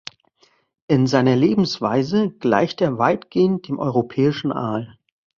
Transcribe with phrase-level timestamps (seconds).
[0.87, 4.97] In seiner Lebensweise gleicht er weitgehend dem Europäischen Aal.